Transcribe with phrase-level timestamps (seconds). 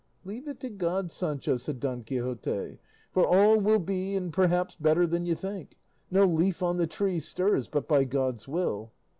[0.25, 2.79] "Leave it to God, Sancho," said Don Quixote,
[3.11, 5.77] "for all will be and perhaps better than you think;
[6.09, 8.91] no leaf on the tree stirs but by God's will."